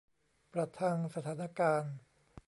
[0.53, 1.95] ประทังสถานการณ์